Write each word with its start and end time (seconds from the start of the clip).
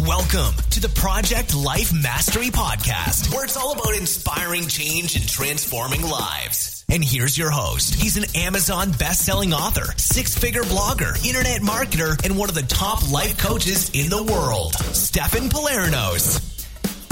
Welcome 0.00 0.56
to 0.70 0.80
the 0.80 0.88
Project 0.88 1.54
Life 1.54 1.92
Mastery 1.92 2.48
Podcast, 2.48 3.32
where 3.32 3.44
it's 3.44 3.56
all 3.56 3.74
about 3.74 3.94
inspiring 3.96 4.66
change 4.66 5.14
and 5.14 5.26
transforming 5.28 6.02
lives. 6.02 6.84
And 6.88 7.02
here's 7.02 7.38
your 7.38 7.50
host. 7.50 7.94
He's 7.94 8.16
an 8.16 8.24
Amazon 8.34 8.90
best-selling 8.98 9.52
author, 9.54 9.96
six-figure 9.96 10.64
blogger, 10.64 11.24
internet 11.24 11.60
marketer, 11.60 12.22
and 12.24 12.36
one 12.36 12.48
of 12.48 12.56
the 12.56 12.62
top 12.62 13.08
life 13.12 13.38
coaches 13.38 13.92
in 13.94 14.10
the 14.10 14.20
world, 14.20 14.74
Stefan 14.74 15.48
Palernos. 15.48 16.40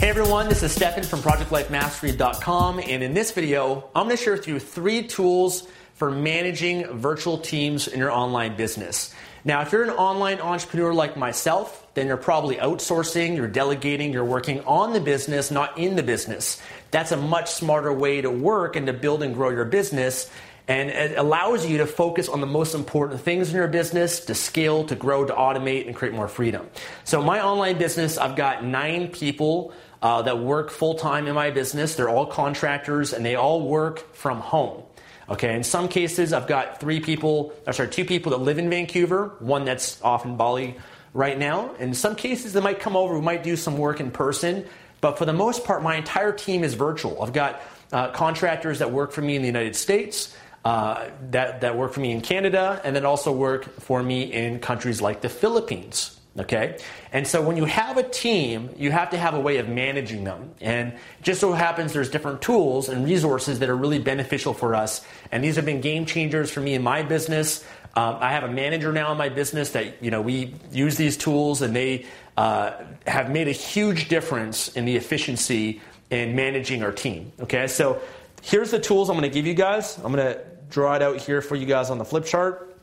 Hey 0.01 0.09
everyone, 0.09 0.49
this 0.49 0.65
is 0.65 0.73
Stefan 0.73 1.05
from 1.05 1.21
ProjectLifeMastery.com, 1.21 2.81
and 2.81 3.05
in 3.05 3.15
this 3.15 3.31
video, 3.31 3.91
I'm 3.95 4.07
going 4.07 4.17
to 4.17 4.23
share 4.23 4.33
with 4.33 4.49
you 4.49 4.59
three 4.59 5.05
tools 5.07 5.69
for 5.95 6.11
managing 6.11 6.85
virtual 6.99 7.39
teams 7.39 7.87
in 7.87 8.01
your 8.01 8.11
online 8.11 8.57
business. 8.57 9.15
Now, 9.45 9.63
if 9.63 9.73
you're 9.73 9.83
an 9.83 9.91
online 9.91 10.41
entrepreneur 10.41 10.95
like 10.95 11.17
myself, 11.17 11.87
then 11.95 12.07
you're 12.07 12.17
probably 12.17 12.57
outsourcing, 12.57 13.37
you're 13.37 13.49
delegating, 13.49 14.13
you're 14.13 14.25
working 14.25 14.61
on 14.61 14.93
the 14.93 15.01
business, 15.01 15.51
not 15.51 15.77
in 15.79 15.97
the 15.97 16.03
business. 16.03 16.63
That's 16.93 17.11
a 17.11 17.17
much 17.17 17.51
smarter 17.51 17.93
way 17.93 18.21
to 18.21 18.31
work 18.31 18.77
and 18.77 18.87
to 18.87 18.93
build 18.93 19.23
and 19.23 19.35
grow 19.35 19.51
your 19.51 19.65
business. 19.65 20.31
And 20.69 20.91
it 20.91 21.19
allows 21.19 21.67
you 21.67 21.79
to 21.79 21.87
focus 21.87 22.29
on 22.29 22.41
the 22.41 22.47
most 22.47 22.75
important 22.75 23.21
things 23.21 23.51
in 23.51 23.57
your 23.57 23.67
business, 23.67 24.25
to 24.27 24.35
scale, 24.35 24.85
to 24.85 24.95
grow, 24.95 25.25
to 25.25 25.33
automate, 25.33 25.89
and 25.89 25.97
create 25.97 26.15
more 26.15 26.29
freedom. 26.29 26.69
So, 27.03 27.21
my 27.21 27.43
online 27.43 27.79
business, 27.79 28.17
I've 28.17 28.37
got 28.37 28.65
nine 28.65 29.09
people 29.09 29.73
uh, 30.03 30.23
that 30.23 30.39
work 30.39 30.71
full 30.71 30.95
time 30.95 31.27
in 31.27 31.35
my 31.35 31.51
business. 31.51 31.97
They're 31.97 32.09
all 32.09 32.27
contractors 32.27 33.13
and 33.13 33.27
they 33.27 33.35
all 33.35 33.67
work 33.67 34.15
from 34.15 34.39
home. 34.39 34.85
Okay, 35.29 35.55
in 35.55 35.63
some 35.63 35.89
cases, 35.89 36.33
I've 36.33 36.47
got 36.47 36.81
three 36.81 37.01
people, 37.01 37.53
or 37.67 37.73
sorry, 37.73 37.89
two 37.89 38.05
people 38.05 38.31
that 38.31 38.39
live 38.39 38.59
in 38.59 38.69
Vancouver, 38.69 39.37
one 39.39 39.65
that's 39.65 40.01
off 40.03 40.25
in 40.25 40.37
Bali 40.37 40.77
right 41.15 41.39
now. 41.39 41.75
In 41.77 41.95
some 41.95 42.17
cases, 42.17 42.53
they 42.53 42.61
might 42.61 42.81
come 42.81 42.97
over, 42.97 43.15
we 43.15 43.21
might 43.21 43.43
do 43.43 43.57
some 43.57 43.79
work 43.79 44.01
in 44.01 44.11
person, 44.11 44.67
but 45.01 45.19
for 45.19 45.25
the 45.25 45.33
most 45.33 45.65
part, 45.65 45.83
my 45.83 45.97
entire 45.97 46.33
team 46.33 46.65
is 46.65 46.75
virtual. 46.75 47.23
I've 47.23 47.33
got 47.33 47.61
uh, 47.93 48.11
contractors 48.11 48.81
that 48.81 48.91
work 48.91 49.13
for 49.13 49.23
me 49.23 49.37
in 49.37 49.43
the 49.43 49.49
United 49.49 49.77
States. 49.77 50.35
Uh, 50.65 51.11
that, 51.31 51.63
that 51.63 51.77
work 51.77 51.93
for 51.93 51.99
me 51.99 52.13
in 52.13 52.21
Canada 52.21 52.81
and 52.85 52.95
then 52.95 53.05
also 53.05 53.33
work 53.33 53.81
for 53.81 54.01
me 54.01 54.33
in 54.33 54.61
countries 54.61 55.03
like 55.03 55.21
the 55.21 55.29
Philippines. 55.29 56.17
Okay? 56.39 56.79
And 57.13 57.27
so 57.27 57.43
when 57.43 57.57
you 57.59 57.67
have 57.67 57.99
a 57.99 58.03
team, 58.03 58.71
you 58.79 58.91
have 58.91 59.11
to 59.11 59.19
have 59.19 59.35
a 59.35 59.41
way 59.41 59.59
of 59.59 59.69
managing 59.69 60.25
them. 60.25 60.55
And 60.61 60.95
just 61.21 61.41
so 61.41 61.53
happens 61.53 61.93
there's 61.93 62.09
different 62.09 62.41
tools 62.41 62.89
and 62.89 63.05
resources 63.05 63.59
that 63.59 63.69
are 63.69 63.77
really 63.77 63.99
beneficial 63.99 64.55
for 64.55 64.75
us. 64.75 65.05
And 65.31 65.45
these 65.45 65.57
have 65.57 65.67
been 65.67 65.83
game 65.83 66.07
changers 66.07 66.51
for 66.51 66.61
me 66.61 66.75
in 66.75 66.83
my 66.83 67.03
business. 67.03 67.65
Um, 67.95 68.17
I 68.21 68.31
have 68.31 68.45
a 68.45 68.49
manager 68.49 68.91
now 68.93 69.13
in 69.13 69.19
my 69.19 69.29
business 69.29 69.71
that 69.71 70.03
you 70.03 70.11
know 70.11 70.23
we 70.23 70.55
use 70.71 70.97
these 70.97 71.19
tools, 71.19 71.61
and 71.61 71.77
they 71.77 72.07
uh, 72.39 72.73
have 73.07 73.31
made 73.31 73.49
a 73.49 73.53
huge 73.53 74.09
difference 74.09 74.69
in 74.75 74.87
the 74.87 74.97
efficiency 74.97 75.83
in 76.09 76.35
managing 76.35 76.83
our 76.83 76.93
team. 76.93 77.33
Okay, 77.41 77.67
so 77.67 78.01
here's 78.41 78.71
the 78.71 78.79
tools 78.79 79.11
I'm 79.11 79.17
going 79.19 79.29
to 79.29 79.35
give 79.35 79.47
you 79.47 79.53
guys. 79.53 79.99
I'm 79.99 80.13
going 80.13 80.25
to 80.25 80.43
draw 80.71 80.95
it 80.95 81.03
out 81.03 81.19
here 81.19 81.43
for 81.43 81.55
you 81.55 81.67
guys 81.67 81.91
on 81.91 81.99
the 81.99 82.05
flip 82.05 82.25
chart. 82.25 82.75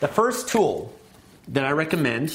The 0.00 0.08
first 0.08 0.48
tool 0.48 0.92
that 1.48 1.64
I 1.64 1.70
recommend 1.70 2.30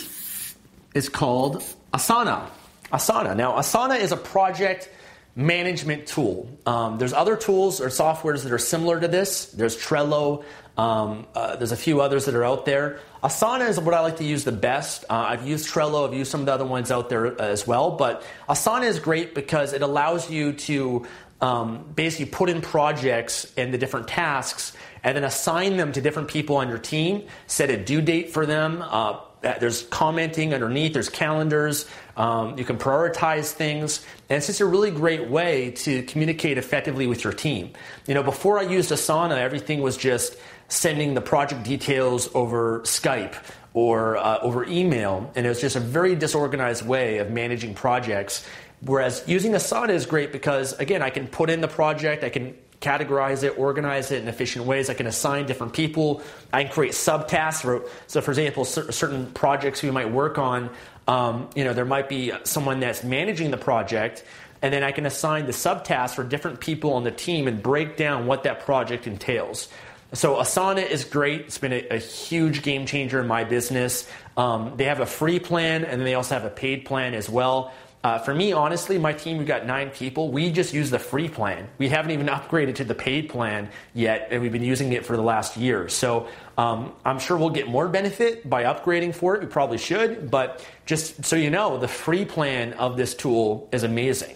is 0.93 1.09
called 1.09 1.63
Asana. 1.93 2.49
Asana. 2.91 3.35
Now, 3.35 3.53
Asana 3.53 3.99
is 3.99 4.11
a 4.11 4.17
project 4.17 4.89
management 5.35 6.07
tool. 6.07 6.49
Um, 6.65 6.97
there's 6.97 7.13
other 7.13 7.37
tools 7.37 7.79
or 7.79 7.87
softwares 7.87 8.43
that 8.43 8.51
are 8.51 8.57
similar 8.57 8.99
to 8.99 9.07
this. 9.07 9.45
There's 9.45 9.77
Trello. 9.77 10.43
Um, 10.77 11.27
uh, 11.35 11.55
there's 11.55 11.71
a 11.71 11.77
few 11.77 12.01
others 12.01 12.25
that 12.25 12.35
are 12.35 12.43
out 12.43 12.65
there. 12.65 12.99
Asana 13.23 13.69
is 13.69 13.79
what 13.79 13.93
I 13.93 14.01
like 14.01 14.17
to 14.17 14.23
use 14.23 14.43
the 14.43 14.51
best. 14.51 15.05
Uh, 15.09 15.13
I've 15.29 15.47
used 15.47 15.69
Trello. 15.69 16.07
I've 16.07 16.13
used 16.13 16.31
some 16.31 16.41
of 16.41 16.45
the 16.47 16.53
other 16.53 16.65
ones 16.65 16.91
out 16.91 17.09
there 17.09 17.39
as 17.41 17.65
well. 17.65 17.91
But 17.91 18.23
Asana 18.49 18.85
is 18.85 18.99
great 18.99 19.33
because 19.33 19.73
it 19.73 19.81
allows 19.81 20.29
you 20.29 20.53
to 20.53 21.05
um, 21.39 21.91
basically 21.95 22.25
put 22.25 22.49
in 22.49 22.61
projects 22.61 23.51
and 23.57 23.73
the 23.73 23.77
different 23.77 24.07
tasks 24.07 24.73
and 25.03 25.15
then 25.15 25.23
assign 25.23 25.77
them 25.77 25.91
to 25.93 26.01
different 26.01 26.27
people 26.27 26.57
on 26.57 26.69
your 26.69 26.77
team, 26.77 27.23
set 27.47 27.69
a 27.69 27.77
due 27.77 28.01
date 28.01 28.31
for 28.31 28.45
them. 28.45 28.83
Uh, 28.85 29.19
there's 29.41 29.83
commenting 29.83 30.53
underneath, 30.53 30.93
there's 30.93 31.09
calendars, 31.09 31.85
um, 32.15 32.57
you 32.57 32.65
can 32.65 32.77
prioritize 32.77 33.51
things, 33.51 34.05
and 34.29 34.37
it's 34.37 34.47
just 34.47 34.61
a 34.61 34.65
really 34.65 34.91
great 34.91 35.29
way 35.29 35.71
to 35.71 36.03
communicate 36.03 36.57
effectively 36.57 37.07
with 37.07 37.23
your 37.23 37.33
team. 37.33 37.71
You 38.07 38.13
know, 38.13 38.23
before 38.23 38.59
I 38.59 38.63
used 38.63 38.91
Asana, 38.91 39.37
everything 39.37 39.81
was 39.81 39.97
just 39.97 40.35
sending 40.67 41.13
the 41.13 41.21
project 41.21 41.63
details 41.63 42.29
over 42.33 42.81
Skype 42.81 43.35
or 43.73 44.17
uh, 44.17 44.39
over 44.41 44.63
email, 44.65 45.31
and 45.35 45.45
it 45.45 45.49
was 45.49 45.61
just 45.61 45.75
a 45.75 45.79
very 45.79 46.15
disorganized 46.15 46.85
way 46.85 47.17
of 47.17 47.31
managing 47.31 47.73
projects. 47.73 48.45
Whereas 48.81 49.23
using 49.27 49.53
Asana 49.53 49.91
is 49.91 50.05
great 50.05 50.31
because, 50.31 50.73
again, 50.73 51.01
I 51.01 51.09
can 51.09 51.27
put 51.27 51.49
in 51.49 51.61
the 51.61 51.67
project, 51.67 52.23
I 52.23 52.29
can 52.29 52.55
categorize 52.81 53.43
it, 53.43 53.57
organize 53.57 54.11
it 54.11 54.21
in 54.21 54.27
efficient 54.27 54.65
ways. 54.65 54.89
I 54.89 54.95
can 54.95 55.07
assign 55.07 55.45
different 55.45 55.73
people. 55.73 56.21
I 56.51 56.63
can 56.63 56.73
create 56.73 56.93
subtasks. 56.93 57.87
So, 58.07 58.21
for 58.21 58.31
example, 58.31 58.65
certain 58.65 59.27
projects 59.31 59.83
we 59.83 59.91
might 59.91 60.11
work 60.11 60.37
on, 60.37 60.69
um, 61.07 61.49
you 61.55 61.63
know, 61.63 61.73
there 61.73 61.85
might 61.85 62.09
be 62.09 62.33
someone 62.43 62.79
that's 62.79 63.03
managing 63.03 63.51
the 63.51 63.57
project, 63.57 64.23
and 64.61 64.73
then 64.73 64.83
I 64.83 64.91
can 64.91 65.05
assign 65.05 65.45
the 65.45 65.51
subtasks 65.51 66.15
for 66.15 66.23
different 66.23 66.59
people 66.59 66.93
on 66.93 67.03
the 67.03 67.11
team 67.11 67.47
and 67.47 67.61
break 67.61 67.97
down 67.97 68.25
what 68.25 68.43
that 68.43 68.65
project 68.65 69.07
entails. 69.07 69.69
So 70.13 70.35
Asana 70.35 70.85
is 70.85 71.05
great. 71.05 71.41
It's 71.41 71.57
been 71.57 71.71
a, 71.71 71.87
a 71.89 71.97
huge 71.97 72.63
game 72.63 72.85
changer 72.85 73.21
in 73.21 73.27
my 73.27 73.45
business. 73.45 74.09
Um, 74.35 74.73
they 74.75 74.85
have 74.85 74.99
a 74.99 75.05
free 75.05 75.39
plan, 75.39 75.85
and 75.85 75.99
then 75.99 76.03
they 76.03 76.15
also 76.15 76.35
have 76.35 76.45
a 76.45 76.49
paid 76.49 76.85
plan 76.85 77.13
as 77.13 77.29
well. 77.29 77.71
Uh, 78.03 78.17
for 78.17 78.33
me, 78.33 78.51
honestly, 78.51 78.97
my 78.97 79.13
team, 79.13 79.37
we've 79.37 79.47
got 79.47 79.65
nine 79.67 79.91
people. 79.91 80.31
We 80.31 80.51
just 80.51 80.73
use 80.73 80.89
the 80.89 80.97
free 80.97 81.29
plan. 81.29 81.69
We 81.77 81.87
haven't 81.87 82.09
even 82.11 82.27
upgraded 82.27 82.75
to 82.75 82.83
the 82.83 82.95
paid 82.95 83.29
plan 83.29 83.69
yet, 83.93 84.29
and 84.31 84.41
we've 84.41 84.51
been 84.51 84.63
using 84.63 84.93
it 84.93 85.05
for 85.05 85.15
the 85.15 85.21
last 85.21 85.55
year. 85.55 85.87
So 85.87 86.27
um, 86.57 86.93
I'm 87.05 87.19
sure 87.19 87.37
we'll 87.37 87.51
get 87.51 87.67
more 87.67 87.87
benefit 87.87 88.49
by 88.49 88.63
upgrading 88.63 89.13
for 89.13 89.35
it. 89.35 89.41
We 89.41 89.47
probably 89.47 89.77
should, 89.77 90.31
but 90.31 90.65
just 90.87 91.23
so 91.23 91.35
you 91.35 91.51
know, 91.51 91.77
the 91.77 91.87
free 91.87 92.25
plan 92.25 92.73
of 92.73 92.97
this 92.97 93.13
tool 93.13 93.69
is 93.71 93.83
amazing. 93.83 94.35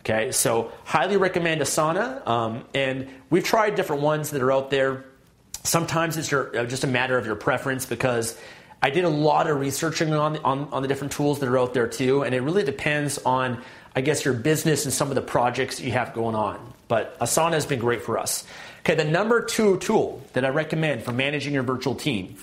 Okay, 0.00 0.32
so 0.32 0.72
highly 0.84 1.16
recommend 1.16 1.60
Asana. 1.60 2.26
Um, 2.26 2.64
and 2.74 3.08
we've 3.30 3.44
tried 3.44 3.76
different 3.76 4.02
ones 4.02 4.30
that 4.30 4.42
are 4.42 4.52
out 4.52 4.70
there. 4.70 5.04
Sometimes 5.62 6.16
it's 6.16 6.30
your, 6.30 6.54
uh, 6.58 6.64
just 6.64 6.84
a 6.84 6.88
matter 6.88 7.16
of 7.16 7.24
your 7.24 7.36
preference 7.36 7.86
because 7.86 8.38
I 8.84 8.90
did 8.90 9.04
a 9.04 9.08
lot 9.08 9.48
of 9.48 9.58
researching 9.58 10.12
on, 10.12 10.36
on, 10.44 10.68
on 10.70 10.82
the 10.82 10.88
different 10.88 11.14
tools 11.14 11.40
that 11.40 11.48
are 11.48 11.58
out 11.58 11.72
there 11.72 11.86
too, 11.86 12.22
and 12.22 12.34
it 12.34 12.42
really 12.42 12.64
depends 12.64 13.16
on, 13.16 13.62
I 13.96 14.02
guess, 14.02 14.26
your 14.26 14.34
business 14.34 14.84
and 14.84 14.92
some 14.92 15.08
of 15.08 15.14
the 15.14 15.22
projects 15.22 15.80
you 15.80 15.90
have 15.92 16.12
going 16.12 16.34
on. 16.34 16.74
But 16.86 17.18
Asana 17.18 17.54
has 17.54 17.64
been 17.64 17.78
great 17.78 18.02
for 18.02 18.18
us. 18.18 18.46
Okay, 18.80 18.94
the 18.94 19.06
number 19.06 19.42
two 19.42 19.78
tool 19.78 20.22
that 20.34 20.44
I 20.44 20.50
recommend 20.50 21.02
for 21.02 21.12
managing 21.12 21.54
your 21.54 21.62
virtual 21.62 21.94
team 21.94 22.36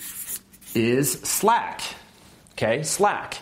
is 0.73 1.11
Slack. 1.11 1.81
Okay, 2.53 2.81
Slack. 2.81 3.37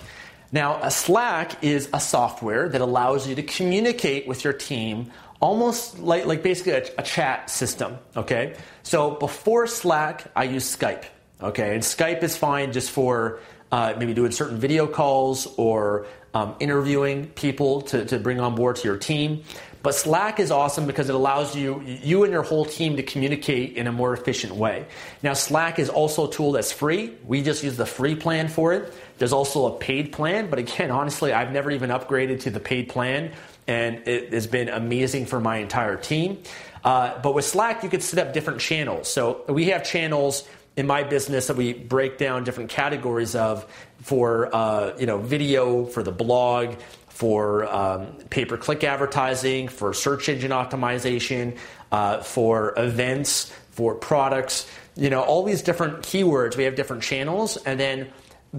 Now, 0.52 0.84
a 0.84 0.92
Slack 0.92 1.64
is 1.64 1.88
a 1.94 2.02
software 2.02 2.68
that 2.68 2.82
allows 2.82 3.26
you 3.30 3.36
to 3.36 3.44
communicate 3.44 4.28
with 4.28 4.44
your 4.44 4.52
team 4.52 5.10
almost 5.40 6.00
like, 6.00 6.26
like 6.26 6.44
basically 6.44 6.74
a, 6.74 6.86
a 6.98 7.04
chat 7.04 7.50
system. 7.50 7.98
Okay, 8.18 8.58
so 8.84 9.12
before 9.12 9.68
Slack, 9.68 10.30
I 10.36 10.44
used 10.44 10.78
Skype. 10.78 11.06
Okay, 11.42 11.74
and 11.74 11.82
Skype 11.82 12.22
is 12.22 12.36
fine 12.36 12.74
just 12.74 12.92
for 12.92 13.40
uh, 13.72 13.94
maybe 13.98 14.14
doing 14.14 14.32
certain 14.32 14.58
video 14.58 14.88
calls 14.88 15.48
or 15.56 16.06
um, 16.34 16.56
interviewing 16.60 17.28
people 17.28 17.82
to, 17.82 18.04
to 18.06 18.20
bring 18.20 18.42
on 18.42 18.56
board 18.56 18.76
to 18.76 18.88
your 18.88 18.98
team. 18.98 19.44
But 19.82 19.96
Slack 19.96 20.42
is 20.42 20.52
awesome 20.52 20.86
because 20.86 21.08
it 21.08 21.16
allows 21.16 21.56
you, 21.56 21.82
you 21.82 22.26
and 22.26 22.34
your 22.34 22.44
whole 22.44 22.66
team 22.66 22.98
to 22.98 23.04
communicate 23.04 23.78
in 23.78 23.88
a 23.88 23.92
more 23.94 24.14
efficient 24.14 24.54
way. 24.54 24.86
Now, 25.24 25.32
Slack 25.32 25.80
is 25.80 25.90
also 25.90 26.28
a 26.28 26.32
tool 26.32 26.52
that's 26.52 26.74
free. 26.74 27.16
We 27.26 27.42
just 27.42 27.64
use 27.64 27.78
the 27.78 27.86
free 27.86 28.16
plan 28.16 28.50
for 28.50 28.74
it. 28.74 28.94
There's 29.18 29.32
also 29.32 29.74
a 29.74 29.78
paid 29.78 30.12
plan, 30.12 30.50
but 30.50 30.60
again, 30.60 30.92
honestly, 30.92 31.32
I've 31.32 31.54
never 31.54 31.72
even 31.72 31.92
upgraded 31.92 32.42
to 32.42 32.50
the 32.50 32.60
paid 32.60 32.90
plan, 32.90 33.32
and 33.68 34.06
it 34.06 34.34
has 34.34 34.48
been 34.48 34.68
amazing 34.68 35.28
for 35.28 35.40
my 35.40 35.58
entire 35.58 35.96
team. 35.96 36.40
Uh, 36.84 37.18
but 37.22 37.34
with 37.34 37.46
Slack, 37.46 37.82
you 37.82 37.90
could 37.90 38.04
set 38.04 38.26
up 38.26 38.34
different 38.34 38.60
channels. 38.60 39.10
So 39.10 39.46
we 39.48 39.66
have 39.66 39.86
channels 39.86 40.48
in 40.80 40.88
my 40.88 41.04
business 41.04 41.48
that 41.48 41.58
we 41.58 41.74
break 41.74 42.18
down 42.18 42.46
different 42.46 42.70
categories 42.70 43.36
of 43.36 43.70
for 43.98 44.50
uh, 44.56 44.96
you 44.98 45.06
know 45.06 45.18
video 45.18 45.86
for 45.86 46.02
the 46.02 46.12
blog 46.12 46.74
for 47.10 47.66
um, 47.66 48.06
pay-per-click 48.30 48.86
advertising 48.86 49.68
for 49.68 49.94
search 49.94 50.30
engine 50.30 50.52
optimization 50.52 51.58
uh, 51.92 52.22
for 52.22 52.74
events 52.78 53.52
for 53.72 53.94
products 53.94 54.72
you 54.96 55.10
know 55.10 55.22
all 55.22 55.44
these 55.44 55.62
different 55.62 56.00
keywords. 56.00 56.56
We 56.56 56.64
have 56.64 56.76
different 56.76 57.04
channels. 57.04 57.58
And 57.58 57.78
then 57.78 58.08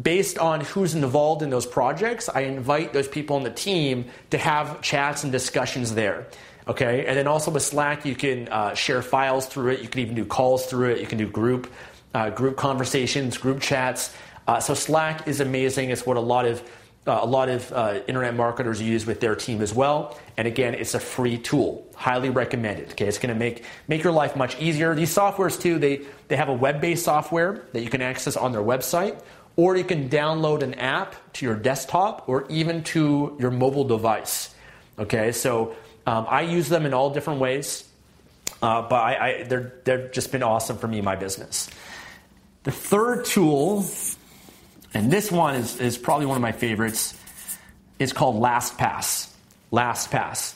based 0.00 0.38
on 0.38 0.61
who's 0.61 0.94
involved 0.94 1.43
in 1.43 1.50
those 1.50 1.67
projects 1.67 2.28
i 2.28 2.43
invite 2.43 2.93
those 2.93 3.08
people 3.08 3.34
on 3.34 3.43
the 3.43 3.50
team 3.50 4.05
to 4.31 4.38
have 4.38 4.82
chats 4.82 5.25
and 5.25 5.32
discussions 5.32 5.94
there. 5.94 6.26
Okay? 6.69 7.06
And 7.06 7.17
then 7.17 7.26
also 7.26 7.50
with 7.50 7.62
slack 7.62 8.05
you 8.05 8.14
can 8.14 8.46
uh, 8.49 8.75
share 8.75 9.00
files 9.00 9.46
through 9.46 9.72
it. 9.72 9.81
You 9.81 9.88
can 9.88 10.02
even 10.02 10.14
do 10.14 10.26
calls 10.26 10.67
through 10.67 10.90
it. 10.90 11.00
You 11.00 11.06
can 11.06 11.17
do 11.17 11.26
group 11.26 11.72
uh, 12.15 12.31
group 12.31 12.57
conversations, 12.57 13.39
group 13.39 13.61
chats. 13.61 14.15
Uh, 14.47 14.61
so 14.61 14.75
Slack 14.75 15.29
is 15.29 15.41
amazing. 15.41 15.91
It's 15.91 16.05
what 16.05 16.17
a 16.17 16.21
lot 16.21 16.47
of 16.47 16.62
uh, 17.07 17.21
a 17.23 17.27
lot 17.27 17.49
of 17.49 17.73
uh, 17.73 18.01
internet 18.09 18.35
marketers 18.35 18.81
use 18.81 19.07
with 19.07 19.21
their 19.21 19.35
team 19.35 19.62
as 19.62 19.73
well. 19.73 20.19
And 20.37 20.47
again, 20.47 20.75
it's 20.75 20.95
a 20.95 21.01
free 21.01 21.39
tool. 21.39 21.87
Highly 21.97 22.29
recommended. 22.29 22.91
Okay, 22.91 23.07
it's 23.07 23.19
going 23.19 23.33
to 23.33 23.39
make 23.39 23.65
make 23.89 24.03
your 24.03 24.12
life 24.12 24.37
much 24.37 24.61
easier. 24.61 24.95
These 24.95 25.15
softwares 25.15 25.61
too. 25.61 25.79
They 25.79 26.03
they 26.29 26.37
have 26.37 26.49
a 26.49 26.55
web-based 26.55 27.05
software 27.05 27.65
that 27.73 27.83
you 27.83 27.91
can 27.91 28.03
access 28.03 28.37
on 28.37 28.53
their 28.53 28.63
website, 28.63 29.21
or 29.56 29.77
you 29.77 29.85
can 29.85 30.09
download 30.09 30.63
an 30.63 30.75
app 30.75 31.15
to 31.35 31.47
your 31.47 31.56
desktop 31.56 32.29
or 32.29 32.47
even 32.49 32.83
to 32.85 33.37
your 33.41 33.51
mobile 33.51 33.85
device. 33.85 34.55
Okay, 34.99 35.33
so 35.33 35.75
um, 36.06 36.27
I 36.29 36.43
use 36.43 36.69
them 36.69 36.85
in 36.85 36.93
all 36.93 37.11
different 37.11 37.41
ways, 37.41 37.89
uh, 38.62 38.83
but 38.83 38.97
I, 38.97 39.29
I, 39.29 39.43
they're 39.45 39.73
they've 39.85 40.12
just 40.12 40.33
been 40.33 40.43
awesome 40.43 40.79
for 40.79 40.89
me 40.89 40.99
in 40.99 41.05
my 41.05 41.17
business. 41.17 41.71
The 42.65 42.71
third 42.71 43.25
tool, 43.25 43.87
and 44.93 45.11
this 45.11 45.33
one 45.33 45.57
is, 45.57 45.81
is 45.81 45.97
probably 45.97 46.27
one 46.27 46.37
of 46.37 46.43
my 46.43 46.53
favorites, 46.53 47.17
is 47.99 48.12
called 48.12 48.37
LastPass. 48.37 49.31
LastPass. 49.73 50.55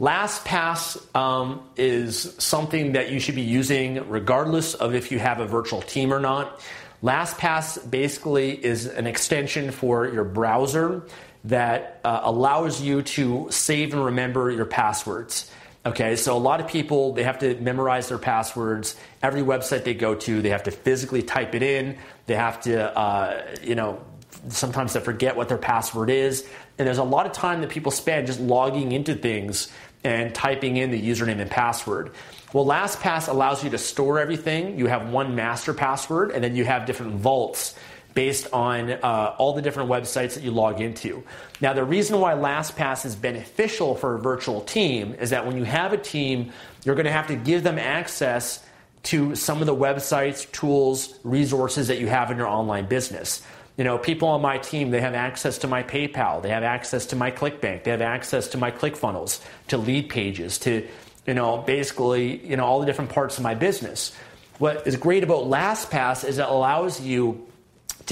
LastPass 0.00 1.14
um, 1.14 1.62
is 1.76 2.34
something 2.38 2.92
that 2.92 3.10
you 3.10 3.20
should 3.20 3.34
be 3.34 3.42
using 3.42 4.08
regardless 4.08 4.74
of 4.74 4.94
if 4.94 5.12
you 5.12 5.18
have 5.18 5.40
a 5.40 5.46
virtual 5.46 5.82
team 5.82 6.12
or 6.12 6.20
not. 6.20 6.60
LastPass 7.02 7.90
basically 7.90 8.64
is 8.64 8.86
an 8.86 9.06
extension 9.06 9.70
for 9.70 10.06
your 10.08 10.24
browser 10.24 11.02
that 11.44 12.00
uh, 12.04 12.20
allows 12.22 12.80
you 12.80 13.02
to 13.02 13.48
save 13.50 13.92
and 13.92 14.04
remember 14.04 14.50
your 14.50 14.64
passwords. 14.64 15.50
Okay, 15.84 16.14
so 16.14 16.36
a 16.36 16.38
lot 16.38 16.60
of 16.60 16.68
people 16.68 17.12
they 17.12 17.24
have 17.24 17.40
to 17.40 17.56
memorize 17.56 18.08
their 18.08 18.18
passwords. 18.18 18.96
Every 19.20 19.42
website 19.42 19.82
they 19.82 19.94
go 19.94 20.14
to, 20.14 20.40
they 20.40 20.50
have 20.50 20.62
to 20.64 20.70
physically 20.70 21.22
type 21.22 21.56
it 21.56 21.62
in. 21.62 21.98
They 22.26 22.36
have 22.36 22.60
to, 22.62 22.96
uh, 22.96 23.42
you 23.62 23.74
know, 23.74 24.00
sometimes 24.48 24.92
they 24.92 25.00
forget 25.00 25.36
what 25.36 25.48
their 25.48 25.58
password 25.58 26.08
is. 26.08 26.46
And 26.78 26.86
there's 26.86 26.98
a 26.98 27.04
lot 27.04 27.26
of 27.26 27.32
time 27.32 27.60
that 27.62 27.70
people 27.70 27.90
spend 27.90 28.28
just 28.28 28.40
logging 28.40 28.92
into 28.92 29.14
things 29.14 29.72
and 30.04 30.34
typing 30.34 30.76
in 30.76 30.90
the 30.90 31.00
username 31.00 31.40
and 31.40 31.50
password. 31.50 32.12
Well, 32.52 32.64
LastPass 32.64 33.28
allows 33.28 33.64
you 33.64 33.70
to 33.70 33.78
store 33.78 34.20
everything. 34.20 34.78
You 34.78 34.86
have 34.86 35.08
one 35.08 35.34
master 35.34 35.72
password, 35.72 36.30
and 36.32 36.44
then 36.44 36.54
you 36.54 36.64
have 36.64 36.86
different 36.86 37.14
vaults 37.14 37.74
based 38.14 38.48
on 38.52 38.90
uh, 38.90 39.34
all 39.38 39.54
the 39.54 39.62
different 39.62 39.88
websites 39.88 40.34
that 40.34 40.42
you 40.42 40.50
log 40.50 40.80
into. 40.80 41.22
Now, 41.60 41.72
the 41.72 41.84
reason 41.84 42.20
why 42.20 42.34
LastPass 42.34 43.04
is 43.06 43.16
beneficial 43.16 43.94
for 43.94 44.14
a 44.14 44.18
virtual 44.18 44.60
team 44.60 45.14
is 45.14 45.30
that 45.30 45.46
when 45.46 45.56
you 45.56 45.64
have 45.64 45.92
a 45.92 45.98
team, 45.98 46.52
you're 46.84 46.94
going 46.94 47.06
to 47.06 47.12
have 47.12 47.28
to 47.28 47.36
give 47.36 47.62
them 47.62 47.78
access 47.78 48.64
to 49.04 49.34
some 49.34 49.60
of 49.60 49.66
the 49.66 49.74
websites, 49.74 50.50
tools, 50.52 51.18
resources 51.24 51.88
that 51.88 51.98
you 51.98 52.06
have 52.06 52.30
in 52.30 52.36
your 52.36 52.46
online 52.46 52.86
business. 52.86 53.42
You 53.76 53.84
know, 53.84 53.98
people 53.98 54.28
on 54.28 54.42
my 54.42 54.58
team, 54.58 54.90
they 54.90 55.00
have 55.00 55.14
access 55.14 55.58
to 55.58 55.66
my 55.66 55.82
PayPal, 55.82 56.42
they 56.42 56.50
have 56.50 56.62
access 56.62 57.06
to 57.06 57.16
my 57.16 57.30
ClickBank, 57.30 57.84
they 57.84 57.90
have 57.90 58.02
access 58.02 58.48
to 58.48 58.58
my 58.58 58.70
ClickFunnels, 58.70 59.42
to 59.68 59.78
lead 59.78 60.08
pages, 60.08 60.58
to, 60.58 60.86
you 61.26 61.34
know, 61.34 61.58
basically, 61.58 62.46
you 62.46 62.56
know, 62.56 62.64
all 62.64 62.80
the 62.80 62.86
different 62.86 63.10
parts 63.10 63.38
of 63.38 63.42
my 63.42 63.54
business. 63.54 64.14
What 64.58 64.86
is 64.86 64.96
great 64.96 65.24
about 65.24 65.44
LastPass 65.44 66.28
is 66.28 66.38
it 66.38 66.46
allows 66.46 67.00
you 67.00 67.46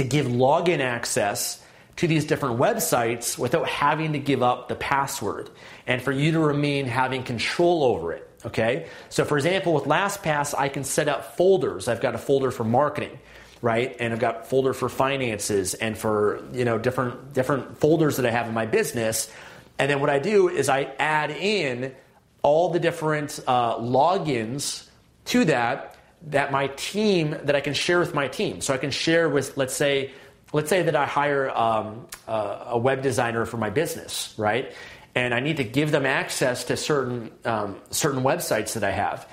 to 0.00 0.08
give 0.08 0.26
login 0.26 0.81
access 0.81 1.62
to 1.97 2.06
these 2.06 2.25
different 2.25 2.58
websites 2.58 3.37
without 3.37 3.69
having 3.69 4.14
to 4.14 4.19
give 4.19 4.43
up 4.43 4.69
the 4.69 4.75
password 4.75 5.50
and 5.87 6.00
for 6.00 6.11
you 6.11 6.32
to 6.32 6.41
remain 6.41 6.87
having 6.87 7.23
control 7.23 7.85
over 7.85 8.14
it. 8.14 8.26
Okay? 8.47 8.88
So, 9.11 9.26
for 9.26 9.37
example, 9.37 9.75
with 9.75 9.85
LastPass, 9.85 10.55
I 10.56 10.70
can 10.70 10.85
set 10.85 11.06
up 11.06 11.37
folders. 11.37 11.87
I've 11.87 12.00
got 12.00 12.14
a 12.14 12.19
folder 12.19 12.50
for 12.50 12.64
marketing 12.64 13.19
right 13.62 13.94
and 14.00 14.14
i've 14.14 14.19
got 14.19 14.47
folder 14.47 14.73
for 14.73 14.88
finances 14.88 15.75
and 15.75 15.99
for 15.99 16.43
you 16.55 16.64
know 16.64 16.79
different 16.79 17.35
different 17.35 17.76
folders 17.76 18.17
that 18.17 18.25
i 18.25 18.31
have 18.31 18.49
in 18.49 18.55
my 18.55 18.64
business 18.64 19.31
and 19.79 19.91
then 19.91 20.00
what 20.00 20.08
i 20.08 20.19
do 20.19 20.49
is 20.49 20.71
i 20.71 20.85
add 20.99 21.30
in 21.30 21.95
all 22.40 22.71
the 22.71 22.80
different 22.80 23.38
uh, 23.47 23.76
logins 23.76 24.88
to 25.26 25.45
that 25.45 25.89
that 26.29 26.53
my 26.53 26.69
team 26.69 27.37
that 27.45 27.57
I 27.57 27.61
can 27.61 27.75
share 27.75 27.99
with 27.99 28.15
my 28.15 28.29
team. 28.29 28.61
So 28.61 28.75
I 28.75 28.77
can 28.77 28.91
share 28.91 29.29
with, 29.29 29.57
let's 29.57 29.75
say, 29.75 30.12
let's 30.53 30.69
say 30.69 30.83
that 30.83 30.95
I 30.95 31.07
hire 31.07 31.50
um, 31.50 32.07
a 32.27 32.79
web 32.79 33.03
designer 33.03 33.47
for 33.47 33.57
my 33.57 33.71
business, 33.71 34.35
right? 34.37 34.73
And 35.15 35.35
I 35.35 35.41
need 35.41 35.57
to 35.57 35.65
give 35.65 35.91
them 35.91 36.07
access 36.07 36.65
to 36.65 36.77
certain 36.77 37.33
um, 37.45 37.81
certain 37.91 38.23
websites 38.23 38.75
that 38.75 38.85
I 38.85 38.93
have. 38.93 39.29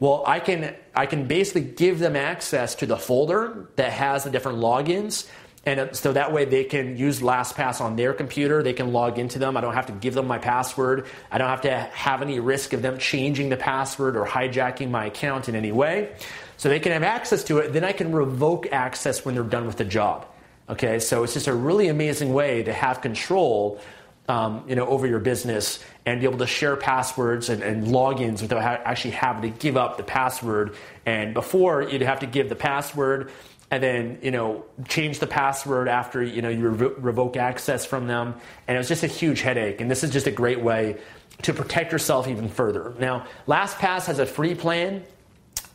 Well, 0.00 0.24
I 0.26 0.40
can 0.40 0.74
I 0.94 1.06
can 1.06 1.26
basically 1.26 1.60
give 1.62 1.98
them 1.98 2.16
access 2.16 2.74
to 2.76 2.86
the 2.86 2.96
folder 2.96 3.68
that 3.76 3.92
has 3.92 4.24
the 4.24 4.30
different 4.30 4.58
logins 4.58 5.28
and 5.66 5.94
so 5.94 6.14
that 6.14 6.32
way 6.32 6.46
they 6.46 6.64
can 6.64 6.96
use 6.96 7.20
LastPass 7.20 7.82
on 7.82 7.96
their 7.96 8.14
computer. 8.14 8.62
They 8.62 8.72
can 8.72 8.92
log 8.92 9.18
into 9.18 9.38
them. 9.38 9.58
I 9.58 9.60
don't 9.60 9.74
have 9.74 9.86
to 9.86 9.92
give 9.92 10.14
them 10.14 10.26
my 10.26 10.38
password. 10.38 11.06
I 11.30 11.36
don't 11.36 11.50
have 11.50 11.60
to 11.62 11.76
have 11.76 12.22
any 12.22 12.40
risk 12.40 12.72
of 12.72 12.80
them 12.80 12.96
changing 12.96 13.50
the 13.50 13.58
password 13.58 14.16
or 14.16 14.24
hijacking 14.26 14.90
my 14.90 15.06
account 15.06 15.50
in 15.50 15.54
any 15.54 15.70
way. 15.70 16.14
So 16.56 16.70
they 16.70 16.80
can 16.80 16.92
have 16.92 17.02
access 17.02 17.44
to 17.44 17.58
it. 17.58 17.74
Then 17.74 17.84
I 17.84 17.92
can 17.92 18.12
revoke 18.12 18.72
access 18.72 19.24
when 19.24 19.34
they're 19.34 19.44
done 19.44 19.66
with 19.66 19.76
the 19.76 19.84
job. 19.84 20.26
Okay, 20.68 20.98
so 20.98 21.24
it's 21.24 21.34
just 21.34 21.48
a 21.48 21.54
really 21.54 21.88
amazing 21.88 22.32
way 22.32 22.62
to 22.62 22.72
have 22.72 23.00
control, 23.00 23.80
um, 24.28 24.64
you 24.68 24.76
know, 24.76 24.86
over 24.86 25.06
your 25.06 25.18
business 25.18 25.84
and 26.06 26.20
be 26.20 26.26
able 26.26 26.38
to 26.38 26.46
share 26.46 26.76
passwords 26.76 27.48
and, 27.48 27.62
and 27.62 27.88
logins 27.88 28.40
without 28.40 28.62
ha- 28.62 28.80
actually 28.84 29.10
having 29.10 29.52
to 29.52 29.58
give 29.58 29.76
up 29.76 29.96
the 29.96 30.04
password. 30.04 30.76
And 31.04 31.34
before 31.34 31.82
you'd 31.82 32.02
have 32.02 32.20
to 32.20 32.26
give 32.26 32.48
the 32.48 32.56
password 32.56 33.30
and 33.70 33.82
then 33.82 34.18
you 34.22 34.30
know 34.30 34.64
change 34.88 35.18
the 35.20 35.26
password 35.26 35.88
after 35.88 36.22
you 36.22 36.42
know 36.42 36.48
you 36.48 36.70
revo- 36.70 36.94
revoke 36.98 37.36
access 37.36 37.86
from 37.86 38.06
them. 38.06 38.34
And 38.66 38.76
it 38.76 38.78
was 38.78 38.88
just 38.88 39.02
a 39.02 39.08
huge 39.08 39.40
headache. 39.40 39.80
And 39.80 39.90
this 39.90 40.02
is 40.02 40.10
just 40.10 40.26
a 40.26 40.32
great 40.32 40.60
way 40.60 40.98
to 41.42 41.54
protect 41.54 41.92
yourself 41.92 42.28
even 42.28 42.48
further. 42.48 42.94
Now 42.98 43.26
lastpass 43.46 44.06
has 44.06 44.18
a 44.18 44.26
free 44.26 44.54
plan 44.54 45.04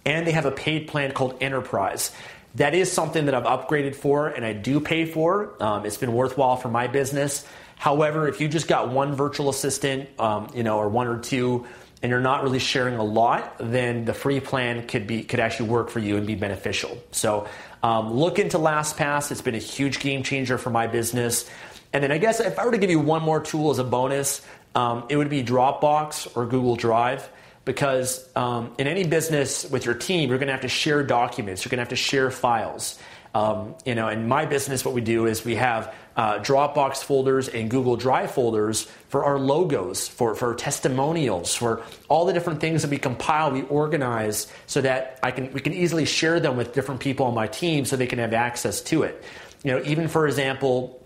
and 0.05 0.27
they 0.27 0.31
have 0.31 0.45
a 0.45 0.51
paid 0.51 0.87
plan 0.87 1.11
called 1.11 1.37
enterprise. 1.41 2.11
That 2.55 2.73
is 2.73 2.91
something 2.91 3.25
that 3.25 3.35
i've 3.35 3.43
upgraded 3.43 3.95
for 3.95 4.27
and 4.27 4.45
i 4.45 4.53
do 4.53 4.79
pay 4.79 5.05
for. 5.05 5.61
Um, 5.63 5.85
it's 5.85 5.97
been 5.97 6.13
worthwhile 6.13 6.57
for 6.57 6.69
my 6.69 6.87
business. 6.87 7.45
However 7.77 8.27
if 8.27 8.39
you 8.39 8.47
just 8.47 8.67
got 8.67 8.89
one 8.89 9.15
virtual 9.15 9.49
assistant 9.49 10.09
um, 10.19 10.49
you 10.53 10.63
know 10.63 10.77
or 10.77 10.89
one 10.89 11.07
or 11.07 11.19
two 11.19 11.65
and 12.05 12.11
you're 12.11 12.19
not 12.19 12.43
really 12.43 12.59
sharing 12.59 12.97
a 12.97 13.03
lot, 13.03 13.55
then 13.57 14.05
the 14.05 14.13
free 14.13 14.39
plan 14.39 14.85
could 14.85 15.07
be 15.07 15.23
could 15.23 15.39
actually 15.39 15.69
work 15.69 15.89
for 15.89 15.97
you 15.97 16.17
and 16.17 16.27
be 16.27 16.35
beneficial. 16.35 17.01
So 17.09 17.47
um, 17.81 18.13
look 18.13 18.37
into 18.37 18.59
LastPass. 18.59 19.31
It's 19.31 19.41
been 19.41 19.55
a 19.55 19.57
huge 19.57 19.99
game 19.99 20.21
changer 20.21 20.59
for 20.59 20.69
my 20.69 20.85
business. 20.85 21.49
And 21.93 22.03
then 22.03 22.11
I 22.11 22.19
guess 22.19 22.39
if 22.39 22.59
I 22.59 22.65
were 22.65 22.73
to 22.73 22.77
give 22.77 22.91
you 22.91 22.99
one 22.99 23.23
more 23.23 23.39
tool 23.39 23.71
as 23.71 23.79
a 23.79 23.83
bonus, 23.83 24.45
um, 24.75 25.05
it 25.09 25.17
would 25.17 25.31
be 25.31 25.43
Dropbox 25.43 26.37
or 26.37 26.45
Google 26.45 26.75
Drive 26.75 27.27
because 27.63 28.29
um, 28.35 28.75
in 28.77 28.85
any 28.85 29.07
business 29.07 29.67
with 29.71 29.83
your 29.83 29.95
team, 29.95 30.29
you're 30.29 30.37
going 30.37 30.45
to 30.49 30.53
have 30.53 30.61
to 30.61 30.67
share 30.67 31.01
documents, 31.01 31.65
you're 31.65 31.71
going 31.71 31.77
to 31.77 31.85
have 31.85 31.89
to 31.89 31.95
share 31.95 32.29
files. 32.29 32.99
Um, 33.35 33.75
you 33.83 33.95
know, 33.95 34.07
in 34.07 34.29
my 34.29 34.45
business, 34.45 34.85
what 34.85 34.93
we 34.93 35.01
do 35.01 35.25
is 35.25 35.43
we 35.43 35.55
have 35.55 35.93
uh, 36.15 36.39
Dropbox 36.39 37.03
folders 37.03 37.49
and 37.49 37.69
Google 37.69 37.97
Drive 37.97 38.31
folders 38.31 38.83
for 39.09 39.25
our 39.25 39.37
logos, 39.37 40.07
for, 40.07 40.35
for 40.35 40.55
testimonials, 40.55 41.53
for 41.53 41.83
all 42.07 42.25
the 42.25 42.31
different 42.31 42.61
things 42.61 42.83
that 42.83 42.89
we 42.89 42.97
compile, 42.97 43.51
we 43.51 43.63
organize 43.63 44.47
so 44.67 44.79
that 44.79 45.19
I 45.21 45.31
can 45.31 45.51
we 45.51 45.59
can 45.59 45.73
easily 45.73 46.05
share 46.05 46.39
them 46.39 46.55
with 46.55 46.73
different 46.73 47.01
people 47.01 47.25
on 47.25 47.33
my 47.33 47.47
team 47.47 47.83
so 47.83 47.97
they 47.97 48.07
can 48.07 48.19
have 48.19 48.33
access 48.33 48.79
to 48.83 49.03
it. 49.03 49.21
You 49.65 49.73
know, 49.73 49.83
even 49.83 50.07
for 50.07 50.27
example, 50.27 51.05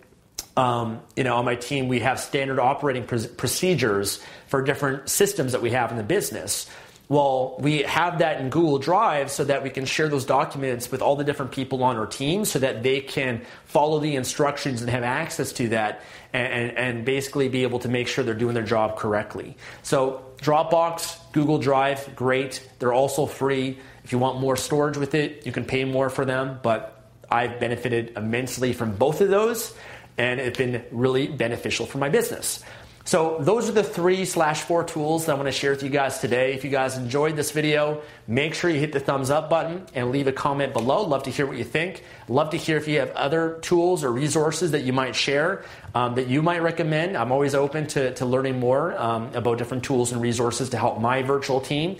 um, 0.56 1.02
you 1.16 1.24
know, 1.24 1.36
on 1.38 1.46
my 1.46 1.56
team, 1.56 1.88
we 1.88 2.02
have 2.02 2.20
standard 2.20 2.60
operating 2.60 3.08
pr- 3.08 3.28
procedures 3.38 4.22
for 4.46 4.62
different 4.62 5.10
systems 5.10 5.54
that 5.54 5.64
we 5.64 5.72
have 5.72 5.90
in 5.90 5.98
the 5.98 6.04
business. 6.04 6.70
Well, 7.10 7.56
we 7.58 7.80
have 7.80 8.20
that 8.20 8.40
in 8.40 8.52
Google 8.52 8.78
Drive 8.78 9.32
so 9.32 9.44
that 9.46 9.64
we 9.64 9.72
can 9.72 9.86
share 9.86 10.10
those 10.10 10.26
documents 10.26 10.92
with 10.92 11.02
all 11.02 11.16
the 11.16 11.24
different 11.24 11.52
people 11.52 11.84
on 11.84 11.98
our 11.98 12.06
team 12.06 12.46
so 12.46 12.60
that 12.60 12.84
they 12.84 13.02
can 13.02 13.42
follow 13.66 14.00
the 14.00 14.16
instructions 14.16 14.82
and 14.82 14.92
have 14.92 15.02
access 15.02 15.52
to 15.54 15.70
that 15.70 16.04
and, 16.34 16.78
and, 16.78 17.06
basically 17.06 17.50
be 17.50 17.64
able 17.64 17.80
to 17.80 17.90
make 17.90 18.08
sure 18.08 18.24
they're 18.24 18.36
doing 18.36 18.54
their 18.54 18.62
job 18.62 18.96
correctly. 18.96 19.58
So, 19.82 20.24
Dropbox, 20.38 21.18
Google 21.32 21.58
Drive, 21.58 22.16
great. 22.16 22.70
They're 22.78 22.94
also 22.94 23.26
free. 23.26 23.80
If 24.04 24.12
you 24.12 24.20
want 24.20 24.40
more 24.40 24.56
storage 24.56 24.96
with 24.96 25.16
it, 25.16 25.48
you 25.48 25.52
can 25.52 25.66
pay 25.66 25.86
more 25.86 26.12
for 26.12 26.26
them, 26.26 26.60
but 26.62 27.04
I've 27.32 27.60
benefited 27.60 28.14
immensely 28.18 28.72
from 28.74 28.96
both 28.96 29.22
of 29.22 29.30
those 29.30 29.74
and 30.20 30.42
it's 30.42 30.58
been 30.58 30.84
really 30.92 31.28
beneficial 31.28 31.86
for 31.86 31.98
my 31.98 32.10
business. 32.10 32.62
So 33.10 33.38
those 33.40 33.68
are 33.68 33.72
the 33.72 33.84
three 33.84 34.24
slash 34.24 34.62
four 34.62 34.84
tools 34.84 35.26
that 35.26 35.32
I 35.32 35.36
want 35.36 35.48
to 35.48 35.52
share 35.52 35.72
with 35.72 35.82
you 35.82 35.90
guys 35.90 36.20
today. 36.20 36.54
If 36.54 36.64
you 36.64 36.70
guys 36.70 36.96
enjoyed 36.96 37.36
this 37.36 37.50
video, 37.50 38.04
make 38.28 38.54
sure 38.54 38.70
you 38.70 38.80
hit 38.80 38.92
the 38.92 39.00
thumbs 39.00 39.32
up 39.32 39.50
button 39.50 39.88
and 39.96 40.12
leave 40.12 40.28
a 40.28 40.32
comment 40.32 40.74
below. 40.74 41.02
Love 41.02 41.24
to 41.24 41.32
hear 41.32 41.48
what 41.48 41.58
you 41.58 41.64
think. 41.64 42.04
Love 42.28 42.52
to 42.52 42.58
hear 42.58 42.78
if 42.78 42.88
you 42.88 43.00
have 43.00 43.10
other 43.14 43.58
tools 43.64 44.04
or 44.04 44.12
resources 44.12 44.70
that 44.74 44.84
you 44.84 44.94
might 44.94 45.16
share 45.16 45.66
um, 45.96 46.14
that 46.14 46.28
you 46.28 46.44
might 46.44 46.62
recommend. 46.62 47.18
I'm 47.18 47.32
always 47.32 47.56
open 47.56 47.88
to, 47.88 48.14
to 48.14 48.28
learning 48.28 48.60
more 48.60 48.96
um, 49.02 49.34
about 49.34 49.58
different 49.58 49.84
tools 49.84 50.12
and 50.12 50.22
resources 50.22 50.70
to 50.70 50.78
help 50.78 51.02
my 51.02 51.24
virtual 51.24 51.62
team. 51.62 51.98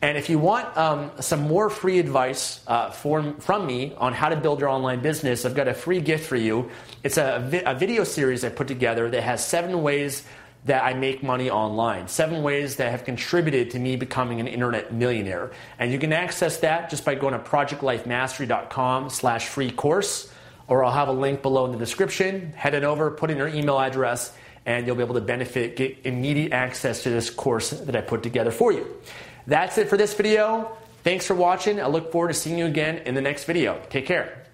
And 0.00 0.16
if 0.16 0.30
you 0.30 0.38
want 0.38 0.76
um, 0.76 1.10
some 1.20 1.42
more 1.42 1.68
free 1.68 1.98
advice 1.98 2.60
uh, 2.68 2.90
for, 2.90 3.34
from 3.40 3.66
me 3.66 3.94
on 3.96 4.12
how 4.12 4.28
to 4.28 4.36
build 4.36 4.60
your 4.60 4.68
online 4.68 5.00
business, 5.00 5.44
I've 5.44 5.56
got 5.56 5.66
a 5.66 5.74
free 5.74 6.00
gift 6.00 6.28
for 6.28 6.36
you. 6.36 6.70
It's 7.02 7.16
a, 7.16 7.62
a 7.66 7.74
video 7.74 8.04
series 8.04 8.44
I 8.44 8.48
put 8.48 8.68
together 8.68 9.10
that 9.10 9.22
has 9.24 9.44
seven 9.44 9.82
ways 9.82 10.24
that 10.64 10.84
I 10.84 10.94
make 10.94 11.22
money 11.22 11.50
online, 11.50 12.08
seven 12.08 12.42
ways 12.42 12.76
that 12.76 12.90
have 12.90 13.04
contributed 13.04 13.70
to 13.70 13.78
me 13.78 13.96
becoming 13.96 14.40
an 14.40 14.46
internet 14.46 14.92
millionaire. 14.92 15.52
And 15.78 15.92
you 15.92 15.98
can 15.98 16.12
access 16.12 16.58
that 16.58 16.90
just 16.90 17.04
by 17.04 17.14
going 17.14 17.32
to 17.32 17.38
projectlifemastery.com 17.38 19.10
slash 19.10 19.46
free 19.46 19.70
course, 19.70 20.30
or 20.66 20.84
I'll 20.84 20.92
have 20.92 21.08
a 21.08 21.12
link 21.12 21.42
below 21.42 21.64
in 21.64 21.72
the 21.72 21.78
description. 21.78 22.52
Head 22.52 22.74
it 22.74 22.84
over, 22.84 23.10
put 23.10 23.30
in 23.30 23.38
your 23.38 23.48
email 23.48 23.78
address, 23.78 24.32
and 24.66 24.86
you'll 24.86 24.96
be 24.96 25.02
able 25.02 25.14
to 25.14 25.20
benefit, 25.22 25.76
get 25.76 25.98
immediate 26.04 26.52
access 26.52 27.04
to 27.04 27.10
this 27.10 27.30
course 27.30 27.70
that 27.70 27.96
I 27.96 28.02
put 28.02 28.22
together 28.22 28.50
for 28.50 28.72
you. 28.72 28.86
That's 29.46 29.78
it 29.78 29.88
for 29.88 29.96
this 29.96 30.12
video. 30.12 30.76
Thanks 31.04 31.26
for 31.26 31.34
watching. 31.34 31.80
I 31.80 31.86
look 31.86 32.12
forward 32.12 32.28
to 32.28 32.34
seeing 32.34 32.58
you 32.58 32.66
again 32.66 32.98
in 32.98 33.14
the 33.14 33.22
next 33.22 33.44
video. 33.44 33.80
Take 33.88 34.04
care. 34.06 34.47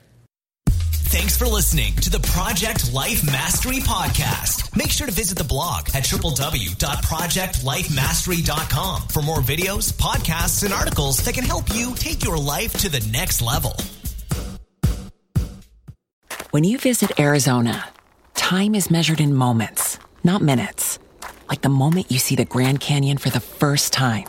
Thanks 1.15 1.39
for 1.39 1.47
listening 1.47 1.95
to 1.97 2.11
the 2.11 2.19
Project 2.19 2.93
Life 2.93 3.25
Mastery 3.25 3.79
Podcast. 3.79 4.77
Make 4.77 4.91
sure 4.91 5.07
to 5.07 5.13
visit 5.13 5.39
the 5.39 5.45
blog 5.45 5.87
at 5.95 6.03
www.projectlifemastery.com 6.03 9.03
for 9.03 9.23
more 9.23 9.39
videos, 9.39 9.93
podcasts, 9.93 10.65
and 10.65 10.75
articles 10.75 11.19
that 11.19 11.35
can 11.35 11.45
help 11.45 11.73
you 11.73 11.95
take 11.95 12.25
your 12.25 12.37
life 12.37 12.73
to 12.79 12.89
the 12.89 12.99
next 13.13 13.43
level. 13.43 13.77
When 16.51 16.65
you 16.65 16.79
visit 16.79 17.21
Arizona, 17.21 17.85
time 18.35 18.75
is 18.75 18.91
measured 18.91 19.21
in 19.21 19.35
moments, 19.35 20.01
not 20.25 20.43
minutes. 20.43 20.99
Like 21.49 21.63
the 21.63 21.69
moment 21.69 22.11
you 22.11 22.19
see 22.19 22.35
the 22.35 22.45
Grand 22.45 22.81
Canyon 22.81 23.19
for 23.19 23.31
the 23.31 23.41
first 23.41 23.93
time 23.93 24.25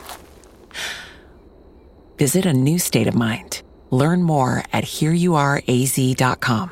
Visit 2.18 2.46
a 2.46 2.54
new 2.54 2.80
state 2.80 3.08
of 3.08 3.16
mind. 3.16 3.62
Learn 3.92 4.24
more 4.24 4.64
at 4.72 4.84
hereyouareaz.com. 4.84 6.72